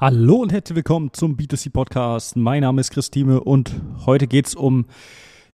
Hallo 0.00 0.36
und 0.36 0.52
herzlich 0.52 0.76
willkommen 0.76 1.12
zum 1.12 1.34
B2C 1.34 1.72
Podcast. 1.72 2.36
Mein 2.36 2.60
Name 2.60 2.80
ist 2.80 2.92
Christine 2.92 3.40
und 3.40 3.72
heute 4.06 4.28
geht 4.28 4.46
es 4.46 4.54
um 4.54 4.86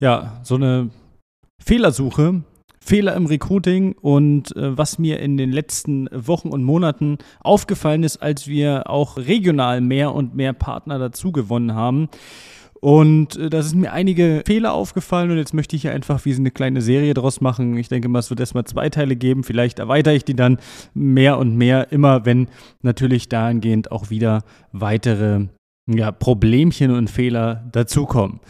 ja, 0.00 0.40
so 0.44 0.54
eine 0.54 0.88
Fehlersuche, 1.62 2.42
Fehler 2.80 3.16
im 3.16 3.26
Recruiting 3.26 3.92
und 4.00 4.56
äh, 4.56 4.78
was 4.78 4.98
mir 4.98 5.20
in 5.20 5.36
den 5.36 5.52
letzten 5.52 6.08
Wochen 6.10 6.48
und 6.48 6.64
Monaten 6.64 7.18
aufgefallen 7.40 8.02
ist, 8.02 8.22
als 8.22 8.46
wir 8.46 8.88
auch 8.88 9.18
regional 9.18 9.82
mehr 9.82 10.14
und 10.14 10.34
mehr 10.34 10.54
Partner 10.54 10.98
dazu 10.98 11.32
gewonnen 11.32 11.74
haben. 11.74 12.08
Und 12.80 13.36
äh, 13.36 13.50
da 13.50 13.62
sind 13.62 13.80
mir 13.80 13.92
einige 13.92 14.42
Fehler 14.46 14.72
aufgefallen 14.72 15.30
und 15.30 15.36
jetzt 15.36 15.52
möchte 15.52 15.76
ich 15.76 15.82
hier 15.82 15.92
einfach 15.92 16.24
wie 16.24 16.32
so 16.32 16.40
eine 16.40 16.50
kleine 16.50 16.80
Serie 16.80 17.14
draus 17.14 17.40
machen. 17.40 17.76
Ich 17.76 17.88
denke 17.88 18.08
mal, 18.08 18.20
es 18.20 18.30
wird 18.30 18.40
erstmal 18.40 18.64
zwei 18.64 18.88
Teile 18.88 19.16
geben. 19.16 19.44
Vielleicht 19.44 19.78
erweitere 19.78 20.14
ich 20.14 20.24
die 20.24 20.34
dann 20.34 20.58
mehr 20.94 21.38
und 21.38 21.56
mehr, 21.56 21.92
immer 21.92 22.24
wenn 22.24 22.48
natürlich 22.82 23.28
dahingehend 23.28 23.92
auch 23.92 24.08
wieder 24.08 24.44
weitere 24.72 25.46
ja, 25.86 26.10
Problemchen 26.10 26.90
und 26.90 27.10
Fehler 27.10 27.68
dazukommen. 27.72 28.40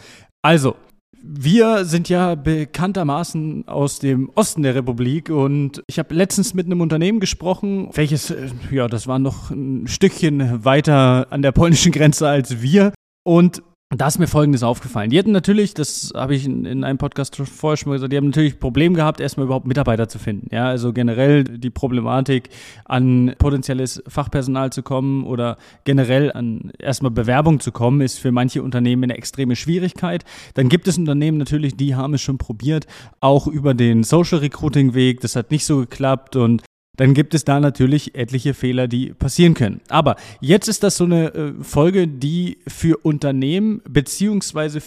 Also, 0.41 0.75
wir 1.23 1.85
sind 1.85 2.09
ja 2.09 2.33
bekanntermaßen 2.35 3.67
aus 3.67 3.99
dem 3.99 4.31
Osten 4.33 4.63
der 4.63 4.73
Republik 4.73 5.29
und 5.29 5.83
ich 5.87 5.99
habe 5.99 6.15
letztens 6.15 6.53
mit 6.53 6.65
einem 6.65 6.81
Unternehmen 6.81 7.19
gesprochen, 7.19 7.89
welches, 7.93 8.31
äh, 8.31 8.47
ja, 8.71 8.87
das 8.87 9.07
war 9.07 9.19
noch 9.19 9.51
ein 9.51 9.87
Stückchen 9.87 10.63
weiter 10.63 11.27
an 11.31 11.41
der 11.41 11.51
polnischen 11.51 11.91
Grenze 11.91 12.29
als 12.29 12.61
wir. 12.61 12.93
Und 13.23 13.61
da 13.97 14.07
ist 14.07 14.19
mir 14.19 14.27
Folgendes 14.27 14.63
aufgefallen. 14.63 15.09
Die 15.09 15.19
hatten 15.19 15.31
natürlich, 15.31 15.73
das 15.73 16.13
habe 16.15 16.33
ich 16.33 16.45
in, 16.45 16.65
in, 16.65 16.83
einem 16.83 16.97
Podcast 16.97 17.35
vorher 17.35 17.75
schon 17.75 17.89
mal 17.89 17.95
gesagt, 17.95 18.13
die 18.13 18.17
haben 18.17 18.27
natürlich 18.27 18.59
Probleme 18.59 18.95
gehabt, 18.95 19.19
erstmal 19.19 19.45
überhaupt 19.45 19.67
Mitarbeiter 19.67 20.07
zu 20.07 20.17
finden. 20.17 20.47
Ja, 20.51 20.67
also 20.67 20.93
generell 20.93 21.43
die 21.43 21.69
Problematik, 21.69 22.49
an 22.85 23.35
potenzielles 23.37 24.01
Fachpersonal 24.07 24.71
zu 24.71 24.81
kommen 24.81 25.25
oder 25.25 25.57
generell 25.83 26.31
an 26.31 26.71
erstmal 26.79 27.11
Bewerbung 27.11 27.59
zu 27.59 27.71
kommen, 27.73 27.99
ist 28.01 28.17
für 28.17 28.31
manche 28.31 28.63
Unternehmen 28.63 29.03
eine 29.03 29.17
extreme 29.17 29.57
Schwierigkeit. 29.57 30.23
Dann 30.53 30.69
gibt 30.69 30.87
es 30.87 30.97
Unternehmen 30.97 31.37
natürlich, 31.37 31.75
die 31.75 31.95
haben 31.95 32.13
es 32.13 32.21
schon 32.21 32.37
probiert, 32.37 32.87
auch 33.19 33.47
über 33.47 33.73
den 33.73 34.03
Social 34.03 34.39
Recruiting 34.39 34.93
Weg. 34.93 35.19
Das 35.19 35.35
hat 35.35 35.51
nicht 35.51 35.65
so 35.65 35.79
geklappt 35.79 36.37
und 36.37 36.63
dann 36.97 37.13
gibt 37.13 37.33
es 37.33 37.45
da 37.45 37.59
natürlich 37.59 38.15
etliche 38.15 38.53
Fehler, 38.53 38.87
die 38.87 39.13
passieren 39.13 39.53
können. 39.53 39.81
Aber 39.87 40.17
jetzt 40.41 40.67
ist 40.67 40.83
das 40.83 40.97
so 40.97 41.05
eine 41.05 41.33
äh, 41.33 41.53
Folge, 41.61 42.07
die 42.07 42.57
für 42.67 42.97
Unternehmen 42.97 43.81
beziehungsweise 43.89 44.81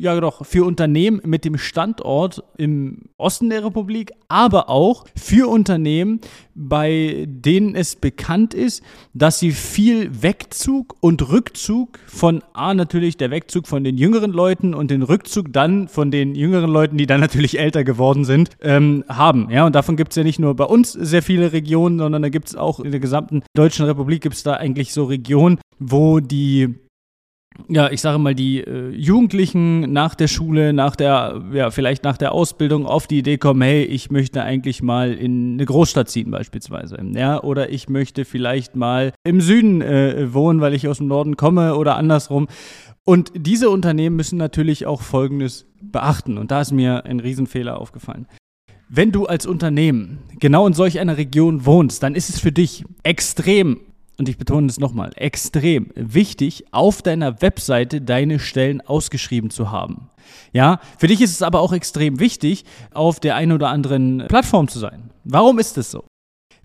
ja 0.00 0.18
doch 0.18 0.46
für 0.46 0.64
Unternehmen 0.64 1.20
mit 1.24 1.44
dem 1.44 1.58
Standort 1.58 2.42
im 2.56 3.02
Osten 3.18 3.50
der 3.50 3.64
Republik, 3.64 4.12
aber 4.28 4.70
auch 4.70 5.04
für 5.14 5.48
Unternehmen, 5.48 6.20
bei 6.54 7.26
denen 7.28 7.74
es 7.74 7.96
bekannt 7.96 8.54
ist, 8.54 8.82
dass 9.14 9.38
sie 9.38 9.52
viel 9.52 10.22
Wegzug 10.22 10.96
und 11.00 11.28
Rückzug 11.30 11.98
von 12.06 12.42
A 12.54 12.74
natürlich 12.74 13.16
der 13.16 13.30
Wegzug 13.30 13.66
von 13.66 13.84
den 13.84 13.96
jüngeren 13.96 14.32
Leuten 14.32 14.74
und 14.74 14.90
den 14.90 15.02
Rückzug 15.02 15.52
dann 15.52 15.88
von 15.88 16.10
den 16.10 16.34
jüngeren 16.34 16.70
Leuten, 16.70 16.96
die 16.96 17.06
dann 17.06 17.20
natürlich 17.20 17.58
älter 17.58 17.84
geworden 17.84 18.24
sind, 18.24 18.50
ähm, 18.60 19.04
haben. 19.08 19.48
Ja, 19.50 19.66
und 19.66 19.74
davon 19.74 19.96
gibt 19.96 20.12
es 20.12 20.16
ja 20.16 20.24
nicht 20.24 20.38
nur 20.38 20.54
bei 20.56 20.64
uns 20.64 20.92
sehr 20.92 21.22
viele 21.22 21.41
Regionen, 21.50 21.98
sondern 21.98 22.22
da 22.22 22.28
gibt 22.28 22.48
es 22.48 22.56
auch 22.56 22.78
in 22.78 22.92
der 22.92 23.00
gesamten 23.00 23.42
Deutschen 23.54 23.86
Republik 23.86 24.22
gibt 24.22 24.36
es 24.36 24.42
da 24.42 24.54
eigentlich 24.54 24.92
so 24.92 25.04
Regionen, 25.04 25.58
wo 25.78 26.20
die 26.20 26.74
ja, 27.68 27.90
ich 27.90 28.00
sage 28.00 28.18
mal, 28.18 28.34
die 28.34 28.60
äh, 28.60 28.90
Jugendlichen 28.90 29.92
nach 29.92 30.14
der 30.14 30.28
Schule, 30.28 30.72
nach 30.72 30.96
der, 30.96 31.42
ja, 31.52 31.70
vielleicht 31.70 32.04
nach 32.04 32.16
der 32.16 32.32
Ausbildung 32.32 32.86
auf 32.86 33.06
die 33.06 33.18
Idee 33.18 33.38
kommen, 33.38 33.62
hey, 33.62 33.84
ich 33.84 34.10
möchte 34.10 34.42
eigentlich 34.42 34.82
mal 34.82 35.12
in 35.12 35.54
eine 35.54 35.64
Großstadt 35.66 36.08
ziehen 36.08 36.30
beispielsweise, 36.30 36.96
ja, 37.14 37.42
oder 37.42 37.70
ich 37.70 37.88
möchte 37.88 38.24
vielleicht 38.24 38.74
mal 38.76 39.12
im 39.24 39.40
Süden 39.40 39.82
äh, 39.82 40.32
wohnen, 40.32 40.60
weil 40.60 40.74
ich 40.74 40.88
aus 40.88 40.98
dem 40.98 41.08
Norden 41.08 41.36
komme 41.36 41.76
oder 41.76 41.96
andersrum. 41.96 42.48
Und 43.04 43.32
diese 43.34 43.68
Unternehmen 43.68 44.16
müssen 44.16 44.38
natürlich 44.38 44.86
auch 44.86 45.02
Folgendes 45.02 45.66
beachten. 45.80 46.38
Und 46.38 46.52
da 46.52 46.60
ist 46.60 46.72
mir 46.72 47.04
ein 47.04 47.18
Riesenfehler 47.18 47.78
aufgefallen. 47.78 48.26
Wenn 48.94 49.10
du 49.10 49.24
als 49.24 49.46
Unternehmen 49.46 50.18
genau 50.38 50.66
in 50.66 50.74
solch 50.74 51.00
einer 51.00 51.16
Region 51.16 51.64
wohnst, 51.64 52.02
dann 52.02 52.14
ist 52.14 52.28
es 52.28 52.38
für 52.38 52.52
dich 52.52 52.84
extrem, 53.02 53.80
und 54.18 54.28
ich 54.28 54.36
betone 54.36 54.66
es 54.66 54.78
nochmal, 54.78 55.12
extrem 55.16 55.88
wichtig, 55.94 56.66
auf 56.72 57.00
deiner 57.00 57.40
Webseite 57.40 58.02
deine 58.02 58.38
Stellen 58.38 58.82
ausgeschrieben 58.82 59.48
zu 59.48 59.70
haben. 59.70 60.10
Ja, 60.52 60.78
für 60.98 61.06
dich 61.06 61.22
ist 61.22 61.30
es 61.30 61.40
aber 61.40 61.60
auch 61.60 61.72
extrem 61.72 62.20
wichtig, 62.20 62.66
auf 62.92 63.18
der 63.18 63.34
einen 63.34 63.52
oder 63.52 63.70
anderen 63.70 64.26
Plattform 64.28 64.68
zu 64.68 64.78
sein. 64.78 65.08
Warum 65.24 65.58
ist 65.58 65.78
es 65.78 65.90
so? 65.90 66.04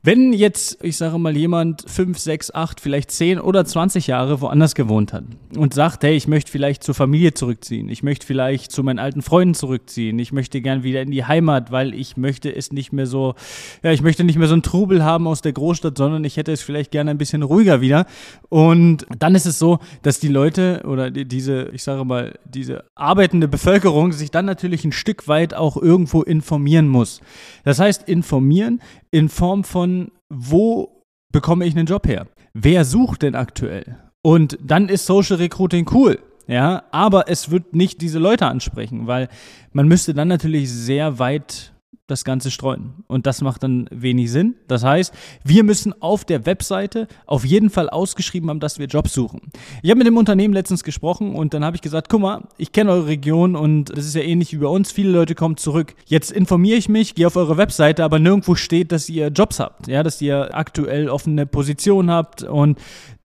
Wenn 0.03 0.33
jetzt, 0.33 0.83
ich 0.83 0.97
sage 0.97 1.17
mal, 1.17 1.35
jemand 1.35 1.89
5, 1.89 2.19
6, 2.19 2.53
8, 2.53 2.81
vielleicht 2.81 3.09
10 3.09 3.39
oder 3.39 3.63
20 3.63 4.07
Jahre 4.07 4.41
woanders 4.41 4.75
gewohnt 4.75 5.13
hat 5.13 5.23
und 5.57 5.73
sagt, 5.73 6.03
hey, 6.03 6.15
ich 6.15 6.27
möchte 6.27 6.51
vielleicht 6.51 6.83
zur 6.83 6.95
Familie 6.95 7.33
zurückziehen, 7.33 7.89
ich 7.89 8.03
möchte 8.03 8.25
vielleicht 8.25 8.71
zu 8.71 8.83
meinen 8.83 8.99
alten 8.99 9.21
Freunden 9.21 9.53
zurückziehen, 9.53 10.17
ich 10.19 10.31
möchte 10.31 10.61
gern 10.61 10.83
wieder 10.83 11.01
in 11.01 11.11
die 11.11 11.25
Heimat, 11.25 11.71
weil 11.71 11.93
ich 11.93 12.17
möchte 12.17 12.53
es 12.53 12.71
nicht 12.71 12.93
mehr 12.93 13.07
so, 13.07 13.35
ja, 13.83 13.91
ich 13.91 14.01
möchte 14.01 14.23
nicht 14.23 14.37
mehr 14.37 14.47
so 14.47 14.53
einen 14.53 14.63
Trubel 14.63 15.03
haben 15.03 15.27
aus 15.27 15.41
der 15.41 15.53
Großstadt, 15.53 15.97
sondern 15.97 16.23
ich 16.23 16.37
hätte 16.37 16.51
es 16.51 16.61
vielleicht 16.61 16.91
gerne 16.91 17.11
ein 17.11 17.17
bisschen 17.17 17.43
ruhiger 17.43 17.81
wieder. 17.81 18.05
Und 18.49 19.05
dann 19.17 19.35
ist 19.35 19.45
es 19.45 19.59
so, 19.59 19.79
dass 20.01 20.19
die 20.19 20.27
Leute 20.27 20.83
oder 20.85 21.11
die, 21.11 21.25
diese, 21.25 21.69
ich 21.73 21.83
sage 21.83 22.05
mal, 22.05 22.37
diese 22.45 22.85
arbeitende 22.95 23.47
Bevölkerung 23.47 24.11
sich 24.11 24.31
dann 24.31 24.45
natürlich 24.45 24.85
ein 24.85 24.91
Stück 24.91 25.27
weit 25.27 25.53
auch 25.53 25.77
irgendwo 25.77 26.21
informieren 26.21 26.87
muss. 26.87 27.21
Das 27.63 27.79
heißt, 27.79 28.07
informieren 28.07 28.81
in 29.11 29.29
Form 29.29 29.63
von, 29.63 30.11
wo 30.29 31.03
bekomme 31.31 31.65
ich 31.65 31.75
einen 31.75 31.87
Job 31.87 32.07
her? 32.07 32.27
Wer 32.53 32.85
sucht 32.85 33.21
denn 33.21 33.35
aktuell? 33.35 34.06
Und 34.27 34.57
dann 34.61 34.89
ist 34.89 35.05
Social 35.05 35.37
Recruiting 35.37 35.87
cool. 35.93 36.19
Ja, 36.47 36.83
aber 36.91 37.29
es 37.29 37.49
wird 37.49 37.73
nicht 37.73 38.01
diese 38.01 38.19
Leute 38.19 38.45
ansprechen, 38.45 39.07
weil 39.07 39.29
man 39.71 39.87
müsste 39.87 40.13
dann 40.13 40.27
natürlich 40.27 40.69
sehr 40.69 41.17
weit 41.17 41.71
das 42.07 42.25
Ganze 42.25 42.51
streuen. 42.51 43.05
Und 43.07 43.25
das 43.25 43.41
macht 43.41 43.63
dann 43.63 43.87
wenig 43.89 44.29
Sinn. 44.29 44.55
Das 44.67 44.83
heißt, 44.83 45.13
wir 45.45 45.63
müssen 45.63 45.93
auf 46.01 46.25
der 46.25 46.45
Webseite 46.45 47.07
auf 47.25 47.45
jeden 47.45 47.69
Fall 47.69 47.89
ausgeschrieben 47.89 48.49
haben, 48.49 48.59
dass 48.59 48.79
wir 48.79 48.87
Jobs 48.87 49.13
suchen. 49.13 49.43
Ich 49.81 49.89
habe 49.89 49.99
mit 49.99 50.07
dem 50.07 50.17
Unternehmen 50.17 50.53
letztens 50.53 50.83
gesprochen 50.83 51.33
und 51.33 51.53
dann 51.53 51.63
habe 51.63 51.77
ich 51.77 51.81
gesagt, 51.81 52.09
guck 52.09 52.19
mal, 52.19 52.49
ich 52.57 52.73
kenne 52.73 52.91
eure 52.91 53.07
Region 53.07 53.55
und 53.55 53.97
das 53.97 54.05
ist 54.05 54.15
ja 54.15 54.23
ähnlich 54.23 54.51
wie 54.51 54.57
bei 54.57 54.67
uns. 54.67 54.91
Viele 54.91 55.11
Leute 55.11 55.35
kommen 55.35 55.55
zurück. 55.55 55.95
Jetzt 56.05 56.33
informiere 56.33 56.77
ich 56.77 56.89
mich, 56.89 57.15
gehe 57.15 57.27
auf 57.27 57.37
eure 57.37 57.55
Webseite, 57.55 58.03
aber 58.03 58.19
nirgendwo 58.19 58.55
steht, 58.55 58.91
dass 58.91 59.07
ihr 59.07 59.27
Jobs 59.27 59.61
habt. 59.61 59.87
Ja, 59.87 60.03
dass 60.03 60.21
ihr 60.21 60.53
aktuell 60.53 61.09
offene 61.09 61.45
Position 61.45 62.11
habt 62.11 62.43
und 62.43 62.77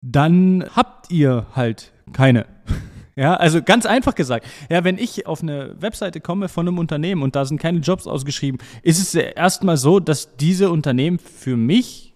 dann 0.01 0.65
habt 0.75 1.11
ihr 1.11 1.45
halt 1.55 1.91
keine. 2.13 2.45
Ja, 3.19 3.33
also 3.33 3.63
ganz 3.63 3.87
einfach 3.87 4.13
gesagt. 4.13 4.45
Ja, 4.69 4.83
wenn 4.83 4.99
ich 4.99 5.25
auf 5.25 5.41
eine 5.41 5.75
Webseite 5.81 6.21
komme 6.21 6.49
von 6.49 6.67
einem 6.67 6.77
Unternehmen 6.77 7.23
und 7.23 7.35
da 7.35 7.45
sind 7.45 7.59
keine 7.59 7.79
Jobs 7.79 8.05
ausgeschrieben, 8.05 8.59
ist 8.83 8.99
es 8.99 9.15
erstmal 9.15 9.75
so, 9.77 9.99
dass 9.99 10.37
diese 10.37 10.69
Unternehmen 10.69 11.17
für 11.17 11.57
mich 11.57 12.13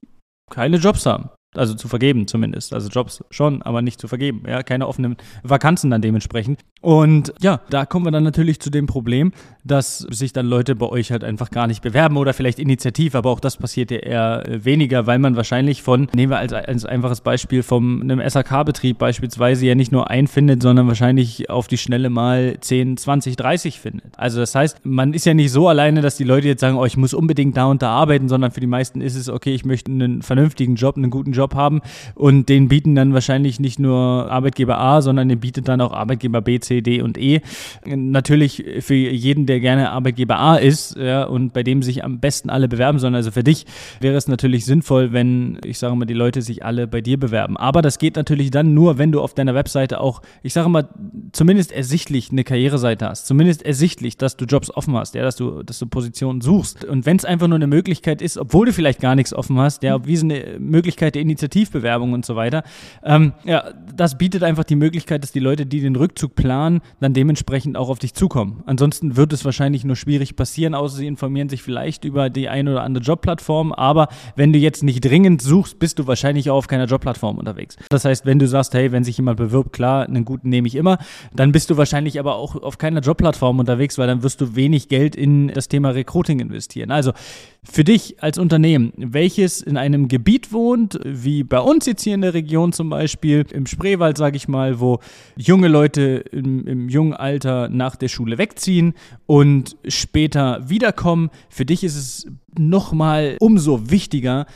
keine 0.52 0.78
Jobs 0.78 1.08
haben. 1.08 1.32
Also 1.56 1.74
zu 1.74 1.88
vergeben 1.88 2.28
zumindest. 2.28 2.72
Also 2.72 2.88
Jobs 2.90 3.24
schon, 3.32 3.64
aber 3.64 3.82
nicht 3.82 4.00
zu 4.00 4.08
vergeben. 4.08 4.44
Ja, 4.48 4.62
keine 4.62 4.88
offenen 4.88 5.18
Vakanzen 5.42 5.90
dann 5.90 6.04
dementsprechend. 6.04 6.62
Und 6.82 7.32
ja, 7.42 7.62
da 7.70 7.86
kommen 7.86 8.06
wir 8.06 8.12
dann 8.12 8.24
natürlich 8.24 8.60
zu 8.60 8.72
dem 8.72 8.88
Problem, 8.88 9.32
dass 9.64 10.00
sich 10.00 10.34
dann 10.34 10.48
Leute 10.48 10.76
bei 10.76 10.88
euch 10.88 11.12
halt 11.12 11.24
einfach 11.24 11.52
gar 11.52 11.68
nicht 11.68 11.84
bewerben 11.84 12.18
oder 12.18 12.34
vielleicht 12.34 12.58
initiativ, 12.58 13.14
aber 13.14 13.30
auch 13.30 13.40
das 13.40 13.58
passiert 13.58 13.92
ja 13.92 13.98
eher 13.98 14.48
äh, 14.48 14.66
weniger, 14.66 15.06
weil 15.06 15.20
man 15.20 15.36
wahrscheinlich 15.36 15.84
von, 15.84 16.08
nehmen 16.16 16.32
wir 16.32 16.40
als, 16.40 16.54
als 16.54 16.86
einfaches 16.86 17.22
Beispiel, 17.22 17.62
von 17.62 18.02
einem 18.02 18.28
SAK-Betrieb 18.28 18.98
beispielsweise 18.98 19.68
ja 19.68 19.76
nicht 19.76 19.92
nur 19.92 20.10
einen 20.10 20.28
findet, 20.28 20.64
sondern 20.64 20.88
wahrscheinlich 20.88 21.52
auf 21.52 21.68
die 21.68 21.78
Schnelle 21.78 22.10
mal 22.10 22.58
10, 22.60 22.98
20, 22.98 23.36
30 23.36 23.80
findet. 23.80 24.18
Also 24.18 24.40
das 24.40 24.56
heißt, 24.56 24.84
man 24.84 25.14
ist 25.14 25.26
ja 25.26 25.36
nicht 25.36 25.52
so 25.52 25.68
alleine, 25.68 26.02
dass 26.02 26.18
die 26.18 26.24
Leute 26.24 26.48
jetzt 26.48 26.62
sagen, 26.62 26.78
oh, 26.78 26.86
ich 26.86 26.98
muss 26.98 27.14
unbedingt 27.14 27.56
da 27.58 27.66
und 27.66 27.84
da 27.84 27.92
arbeiten, 27.92 28.28
sondern 28.28 28.50
für 28.50 28.60
die 28.60 28.68
meisten 28.68 29.02
ist 29.02 29.16
es, 29.16 29.30
okay, 29.30 29.54
ich 29.54 29.66
möchte 29.66 29.92
einen 29.92 30.24
vernünftigen 30.24 30.76
Job, 30.76 30.98
einen 30.98 31.12
guten 31.12 31.34
Job 31.34 31.54
haben 31.54 31.82
und 32.16 32.50
den 32.50 32.68
bieten 32.68 32.96
dann 32.96 33.14
wahrscheinlich 33.14 33.60
nicht 33.60 33.78
nur 33.78 34.32
Arbeitgeber 34.32 34.80
A, 34.80 35.02
sondern 35.02 35.30
den 35.30 35.40
bietet 35.40 35.68
dann 35.68 35.82
auch 35.82 35.94
Arbeitgeber 35.94 36.42
B, 36.42 36.60
C, 36.60 36.71
D 36.80 37.02
und 37.02 37.18
E. 37.18 37.42
Natürlich 37.86 38.64
für 38.80 38.96
jeden, 38.96 39.46
der 39.46 39.60
gerne 39.60 39.92
Arbeitgeber 39.92 40.40
A 40.40 40.56
ist 40.56 40.96
ja, 40.96 41.26
und 41.26 41.52
bei 41.52 41.64
dem 41.64 41.84
sich 41.84 42.04
am 42.04 42.20
besten 42.20 42.50
alle 42.50 42.70
bewerben 42.70 43.00
sollen. 43.00 43.16
Also 43.16 43.32
für 43.32 43.44
dich 43.44 43.66
wäre 44.00 44.16
es 44.16 44.28
natürlich 44.28 44.66
sinnvoll, 44.66 45.12
wenn, 45.12 45.60
ich 45.66 45.78
sage 45.78 45.96
mal, 45.96 46.06
die 46.06 46.14
Leute 46.14 46.42
sich 46.42 46.64
alle 46.64 46.88
bei 46.88 47.02
dir 47.02 47.20
bewerben. 47.20 47.58
Aber 47.58 47.82
das 47.82 48.00
geht 48.00 48.16
natürlich 48.16 48.52
dann 48.52 48.74
nur, 48.74 48.98
wenn 48.98 49.12
du 49.12 49.20
auf 49.22 49.34
deiner 49.34 49.56
Webseite 49.56 50.00
auch, 50.00 50.22
ich 50.44 50.54
sage 50.54 50.70
mal, 50.70 50.88
zumindest 51.34 51.72
ersichtlich 51.72 52.32
eine 52.32 52.44
Karriereseite 52.44 53.08
hast. 53.08 53.28
Zumindest 53.28 53.66
ersichtlich, 53.66 54.18
dass 54.18 54.38
du 54.38 54.46
Jobs 54.46 54.72
offen 54.72 54.96
hast, 54.96 55.16
ja, 55.16 55.24
dass 55.24 55.36
du, 55.36 55.64
dass 55.64 55.80
du 55.80 55.88
Positionen 55.88 56.42
suchst. 56.42 56.86
Und 56.86 57.06
wenn 57.06 57.18
es 57.18 57.26
einfach 57.26 57.48
nur 57.48 57.58
eine 57.58 57.68
Möglichkeit 57.68 58.22
ist, 58.22 58.38
obwohl 58.38 58.68
du 58.68 58.74
vielleicht 58.74 59.00
gar 59.00 59.16
nichts 59.16 59.34
offen 59.34 59.58
hast, 59.60 59.84
ja, 59.84 60.06
wie 60.06 60.16
so 60.16 60.26
eine 60.26 60.58
Möglichkeit 60.60 61.16
der 61.16 61.22
Initiativbewerbung 61.22 62.14
und 62.14 62.26
so 62.26 62.36
weiter, 62.36 62.64
ähm, 63.04 63.34
ja, 63.44 63.72
das 63.96 64.18
bietet 64.18 64.44
einfach 64.44 64.64
die 64.64 64.76
Möglichkeit, 64.76 65.24
dass 65.24 65.32
die 65.32 65.40
Leute, 65.40 65.66
die 65.66 65.82
den 65.82 65.96
Rückzug 65.96 66.36
planen, 66.36 66.52
Jahren 66.62 66.82
dann 67.00 67.14
dementsprechend 67.14 67.78
auch 67.78 67.90
auf 67.90 68.00
dich 68.00 68.14
zukommen. 68.14 68.64
Ansonsten 68.66 69.18
wird 69.18 69.34
es 69.34 69.44
wahrscheinlich 69.46 69.84
nur 69.84 69.96
schwierig 69.96 70.36
passieren, 70.36 70.76
außer 70.76 70.98
sie 70.98 71.08
informieren 71.08 71.50
sich 71.50 71.64
vielleicht 71.64 72.06
über 72.06 72.30
die 72.30 72.50
eine 72.50 72.72
oder 72.72 72.84
andere 72.84 73.04
Jobplattform. 73.04 73.74
Aber 73.74 74.08
wenn 74.36 74.54
du 74.54 74.60
jetzt 74.60 74.84
nicht 74.84 75.02
dringend 75.02 75.42
suchst, 75.42 75.80
bist 75.80 76.00
du 76.00 76.08
wahrscheinlich 76.08 76.50
auch 76.50 76.58
auf 76.58 76.68
keiner 76.68 76.86
Jobplattform 76.86 77.38
unterwegs. 77.38 77.78
Das 77.90 78.06
heißt, 78.06 78.26
wenn 78.26 78.40
du 78.40 78.48
sagst, 78.48 78.74
hey, 78.74 78.92
wenn 78.92 79.04
sich 79.04 79.18
jemand 79.18 79.38
bewirbt, 79.38 79.74
klar, 79.74 80.06
einen 80.06 80.26
guten 80.26 80.50
nehme 80.50 80.68
ich 80.68 80.76
immer, 80.76 80.98
dann 81.34 81.52
bist 81.52 81.70
du 81.70 81.78
wahrscheinlich 81.78 82.20
aber 82.20 82.36
auch 82.36 82.56
auf 82.56 82.78
keiner 82.78 83.00
Jobplattform 83.02 83.60
unterwegs, 83.60 83.98
weil 83.98 84.08
dann 84.08 84.24
wirst 84.24 84.42
du 84.42 84.56
wenig 84.56 84.88
Geld 84.88 85.16
in 85.16 85.48
das 85.48 85.68
Thema 85.68 85.90
Recruiting 85.90 86.40
investieren. 86.40 86.92
Also 86.92 87.14
für 87.64 87.84
dich 87.84 88.22
als 88.24 88.38
Unternehmen, 88.38 88.92
welches 88.98 89.62
in 89.62 89.78
einem 89.78 90.08
Gebiet 90.08 90.52
wohnt, 90.52 91.00
wie 91.06 91.44
bei 91.44 91.60
uns 91.60 91.86
jetzt 91.86 92.04
hier 92.04 92.16
in 92.16 92.22
der 92.22 92.34
Region 92.34 92.74
zum 92.74 92.90
Beispiel, 92.90 93.46
im 93.52 93.68
Spreewald, 93.68 94.18
sage 94.18 94.36
ich 94.36 94.48
mal, 94.48 94.80
wo 94.80 95.00
junge 95.38 95.68
Leute 95.68 96.24
im, 96.32 96.66
im 96.66 96.90
jungen 96.90 97.14
Alter 97.14 97.70
nach 97.70 97.96
der 97.96 98.08
Schule 98.08 98.40
wegziehen 98.40 98.94
und 99.28 99.78
später 99.88 100.68
wiederkommen, 100.70 101.30
für 101.50 101.66
dich 101.66 101.84
ist 101.84 101.96
es 101.96 102.28
nochmal 102.58 103.38
umso 103.40 103.92
wichtiger, 103.92 104.48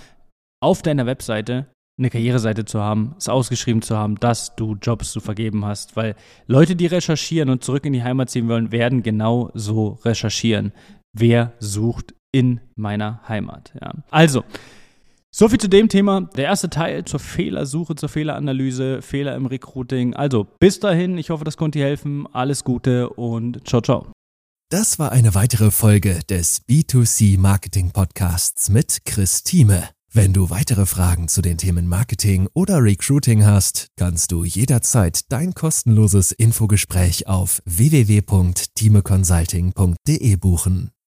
auf 0.62 0.82
deiner 0.82 1.06
Webseite 1.06 1.68
eine 1.98 2.10
Karriereseite 2.10 2.66
zu 2.66 2.82
haben, 2.82 3.16
es 3.18 3.30
ausgeschrieben 3.30 3.82
zu 3.82 3.96
haben, 3.96 4.20
dass 4.20 4.56
du 4.56 4.76
Jobs 4.82 5.12
zu 5.12 5.20
vergeben 5.20 5.64
hast, 5.64 5.96
weil 5.96 6.16
Leute, 6.48 6.76
die 6.76 6.88
recherchieren 6.88 7.50
und 7.50 7.64
zurück 7.64 7.86
in 7.86 7.94
die 7.94 8.04
Heimat 8.04 8.32
ziehen 8.32 8.50
wollen, 8.50 8.72
werden 8.72 9.04
genau 9.04 9.52
so 9.54 10.00
recherchieren. 10.04 10.74
Wer 11.14 11.54
sucht 11.60 12.14
in 12.36 12.60
meiner 12.76 13.22
Heimat? 13.30 13.72
Ja. 13.82 13.94
Also, 14.12 14.44
so 15.32 15.48
viel 15.48 15.58
zu 15.58 15.70
dem 15.70 15.88
Thema. 15.88 16.30
Der 16.36 16.44
erste 16.46 16.70
Teil 16.70 17.06
zur 17.06 17.22
Fehlersuche, 17.22 17.96
zur 17.96 18.10
Fehleranalyse, 18.10 19.02
Fehler 19.02 19.36
im 19.36 19.46
Recruiting. 19.46 20.14
Also, 20.14 20.46
bis 20.60 20.82
dahin, 20.82 21.18
ich 21.18 21.30
hoffe, 21.30 21.46
das 21.46 21.56
konnte 21.56 21.80
dir 21.80 21.86
helfen. 21.86 22.28
Alles 22.34 22.66
Gute 22.66 23.10
und 23.10 23.66
ciao, 23.66 23.82
ciao. 23.82 24.12
Das 24.70 25.00
war 25.00 25.14
eine 25.14 25.34
weitere 25.34 25.72
Folge 25.72 26.20
des 26.30 26.68
B2C 26.68 27.40
Marketing 27.40 27.92
Podcasts 27.92 28.68
mit 28.70 29.06
Chris 29.06 29.44
Thieme. 29.44 29.88
Wenn 30.12 30.34
du 30.34 30.50
weitere 30.50 30.86
Fragen 30.86 31.30
zu 31.30 31.42
den 31.42 31.58
Themen 31.58 31.88
Marketing 31.88 32.50
oder 32.54 32.84
Recruiting 32.84 33.46
hast, 33.46 33.88
kannst 33.98 34.34
du 34.34 34.44
jederzeit 34.44 35.32
dein 35.32 35.54
kostenloses 35.54 36.34
Infogespräch 36.34 37.28
auf 37.28 37.62
www.teameconsulting.de 37.66 40.36
buchen. 40.38 40.95